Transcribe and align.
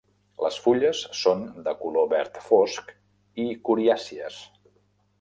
Les 0.45 0.55
fulles 0.63 1.01
són 1.25 1.43
de 1.69 1.75
color 1.83 2.09
verd 2.15 2.41
fosc 2.49 2.93
i 3.47 3.49
coriàcies. 3.71 4.45